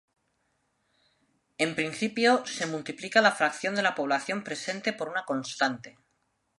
[1.59, 5.99] En principio se multiplica la fracción de la población presente por una constante.